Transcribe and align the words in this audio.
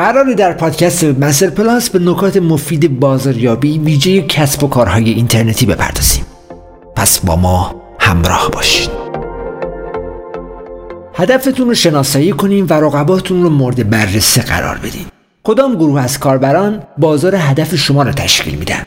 قرار 0.00 0.32
در 0.32 0.52
پادکست 0.52 1.04
مستر 1.04 1.50
پلاس 1.50 1.90
به 1.90 1.98
نکات 1.98 2.36
مفید 2.36 3.00
بازاریابی 3.00 3.78
ویژه 3.78 4.22
کسب 4.22 4.64
و 4.64 4.68
کارهای 4.68 5.10
اینترنتی 5.10 5.66
بپردازیم. 5.66 6.24
پس 6.96 7.20
با 7.20 7.36
ما 7.36 7.74
همراه 7.98 8.50
باشید 8.52 8.90
هدفتون 11.14 11.68
رو 11.68 11.74
شناسایی 11.74 12.32
کنیم 12.32 12.66
و 12.70 12.72
رقباتون 12.72 13.42
رو 13.42 13.50
مورد 13.50 13.90
بررسی 13.90 14.40
قرار 14.40 14.78
بدین. 14.78 15.06
کدام 15.42 15.74
گروه 15.74 16.00
از 16.00 16.18
کاربران 16.18 16.82
بازار 16.98 17.34
هدف 17.34 17.74
شما 17.74 18.02
رو 18.02 18.12
تشکیل 18.12 18.54
میدن 18.54 18.82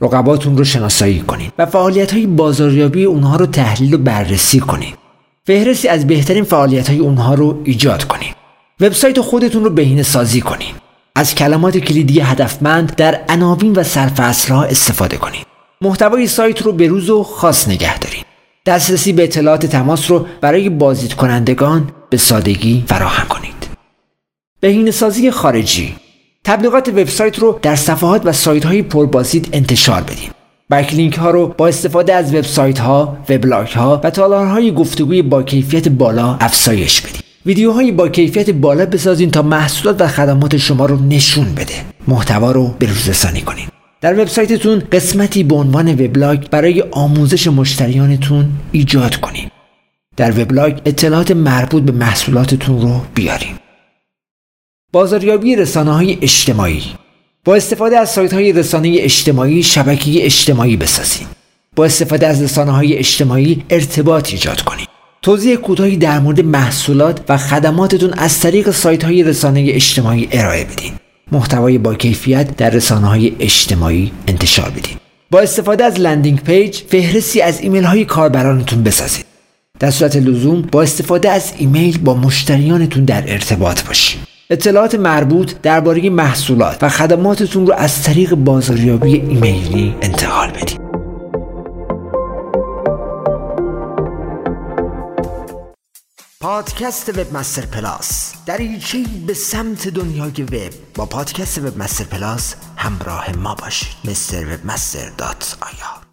رقباتون 0.00 0.58
رو 0.58 0.64
شناسایی 0.64 1.20
کنید 1.20 1.52
و 1.58 1.66
فعالیت 1.66 2.12
های 2.12 2.26
بازاریابی 2.26 3.04
اونها 3.04 3.36
رو 3.36 3.46
تحلیل 3.46 3.94
و 3.94 3.98
بررسی 3.98 4.60
کنید 4.60 4.94
فهرستی 5.46 5.88
از 5.88 6.06
بهترین 6.06 6.44
فعالیت 6.44 6.90
های 6.90 6.98
اونها 6.98 7.34
رو 7.34 7.60
ایجاد 7.64 8.04
کنید 8.04 8.33
وبسایت 8.80 9.20
خودتون 9.20 9.64
رو 9.64 9.70
بهینه 9.70 10.02
سازی 10.02 10.40
کنید 10.40 10.74
از 11.14 11.34
کلمات 11.34 11.78
کلیدی 11.78 12.20
هدفمند 12.20 12.94
در 12.94 13.20
عناوین 13.28 13.72
و 13.72 13.82
سرفصلها 13.82 14.64
استفاده 14.64 15.16
کنید 15.16 15.46
محتوای 15.80 16.26
سایت 16.26 16.62
رو 16.62 16.72
به 16.72 16.86
روز 16.88 17.10
و 17.10 17.22
خاص 17.22 17.68
نگه 17.68 17.98
دارید 17.98 18.24
دسترسی 18.66 19.12
به 19.12 19.24
اطلاعات 19.24 19.66
تماس 19.66 20.10
رو 20.10 20.26
برای 20.40 20.68
بازدید 20.68 21.14
کنندگان 21.14 21.90
به 22.10 22.16
سادگی 22.16 22.84
فراهم 22.86 23.28
کنید. 23.28 23.68
بهینه 24.60 24.90
سازی 24.90 25.30
خارجی. 25.30 25.96
تبلیغات 26.44 26.88
وبسایت 26.88 27.38
رو 27.38 27.58
در 27.62 27.76
صفحات 27.76 28.26
و 28.26 28.32
سایت 28.32 28.64
های 28.64 28.82
پربازدید 28.82 29.48
انتشار 29.52 30.02
بدین. 30.02 30.30
لینک 30.92 31.18
ها 31.18 31.30
رو 31.30 31.46
با 31.58 31.68
استفاده 31.68 32.14
از 32.14 32.34
وبسایت 32.34 32.78
ها، 32.78 33.16
وبلاگ 33.28 33.68
ها 33.68 34.00
و 34.04 34.10
تالارهای 34.10 34.74
گفتگوی 34.74 35.22
با 35.22 35.42
کیفیت 35.42 35.88
بالا 35.88 36.36
افزایش 36.40 37.00
بدین. 37.00 37.23
ویدیوهایی 37.46 37.92
با 37.92 38.08
کیفیت 38.08 38.50
بالا 38.50 38.86
بسازین 38.86 39.30
تا 39.30 39.42
محصولات 39.42 40.00
و 40.00 40.08
خدمات 40.08 40.56
شما 40.56 40.86
رو 40.86 40.96
نشون 40.96 41.54
بده. 41.54 41.74
محتوا 42.08 42.52
رو 42.52 42.68
بروزرسانی 42.80 43.40
کنین. 43.40 43.66
در 44.00 44.22
وبسایتتون 44.22 44.82
قسمتی 44.92 45.44
به 45.44 45.54
عنوان 45.54 45.92
وبلاگ 45.92 46.48
برای 46.48 46.84
آموزش 46.90 47.46
مشتریانتون 47.46 48.48
ایجاد 48.72 49.16
کنین. 49.16 49.50
در 50.16 50.42
وبلاگ 50.42 50.80
اطلاعات 50.84 51.30
مربوط 51.30 51.82
به 51.82 51.92
محصولاتتون 51.92 52.82
رو 52.82 53.00
بیارین. 53.14 53.56
بازاریابی 54.92 55.56
رسانه 55.56 55.92
های 55.92 56.18
اجتماعی 56.22 56.82
با 57.44 57.56
استفاده 57.56 57.98
از 57.98 58.10
سایت 58.10 58.34
های 58.34 58.52
رسانه 58.52 58.96
اجتماعی 59.00 59.62
شبکه 59.62 60.24
اجتماعی 60.24 60.76
بسازید 60.76 61.26
با 61.76 61.84
استفاده 61.84 62.26
از 62.26 62.42
رسانه 62.42 62.72
های 62.72 62.98
اجتماعی 62.98 63.64
ارتباط 63.70 64.32
ایجاد 64.32 64.60
کنید 64.60 64.93
توضیح 65.24 65.56
کوتاهی 65.56 65.96
در 65.96 66.18
مورد 66.18 66.40
محصولات 66.40 67.20
و 67.28 67.36
خدماتتون 67.36 68.12
از 68.12 68.40
طریق 68.40 68.70
سایت 68.70 69.04
های 69.04 69.22
رسانه 69.22 69.66
اجتماعی 69.68 70.28
ارائه 70.32 70.64
بدین. 70.64 70.92
محتوای 71.32 71.78
با 71.78 71.94
کیفیت 71.94 72.56
در 72.56 72.70
رسانه 72.70 73.06
های 73.06 73.36
اجتماعی 73.40 74.12
انتشار 74.28 74.70
بدین. 74.70 74.96
با 75.30 75.40
استفاده 75.40 75.84
از 75.84 76.00
landing 76.00 76.40
page 76.40 76.80
فهرستی 76.88 77.40
از 77.40 77.60
ایمیل 77.60 77.84
های 77.84 78.04
کاربرانتون 78.04 78.82
بسازید. 78.82 79.24
در 79.78 79.90
صورت 79.90 80.16
لزوم 80.16 80.62
با 80.62 80.82
استفاده 80.82 81.30
از 81.30 81.52
ایمیل 81.58 81.98
با 81.98 82.14
مشتریانتون 82.14 83.04
در 83.04 83.24
ارتباط 83.26 83.82
باشید 83.82 84.20
اطلاعات 84.50 84.94
مربوط 84.94 85.52
درباره 85.62 86.10
محصولات 86.10 86.82
و 86.82 86.88
خدماتتون 86.88 87.66
رو 87.66 87.74
از 87.74 88.02
طریق 88.02 88.34
بازاریابی 88.34 89.12
ایمیلی 89.12 89.94
انتقال 90.02 90.50
بدید. 90.50 90.83
پادکست 96.44 97.08
Webmaster 97.08 97.66
Plus 97.66 98.34
دریچه 98.46 99.04
به 99.26 99.34
سمت 99.34 99.88
دنیای 99.88 100.42
وب 100.42 100.72
با 100.94 101.06
پادکست 101.06 101.58
Webmaster 101.58 102.04
Plus 102.04 102.54
همراه 102.76 103.36
ما 103.36 103.54
باشید. 103.54 103.96
مستر 104.04 104.54
webmaster 104.54 105.10
dot 105.18 105.58
ir 105.60 106.03